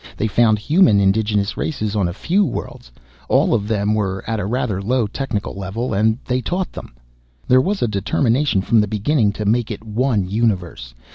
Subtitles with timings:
[0.17, 2.91] They found human indigenous races on a few worlds,
[3.29, 6.95] all of them at a rather low technical level, and they taught them.
[7.47, 10.95] "There was a determination from the beginning to make it one universe.